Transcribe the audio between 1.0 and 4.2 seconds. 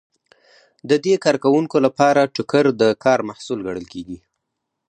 دې کارکوونکو لپاره ټوکر د کار محصول ګڼل کیږي.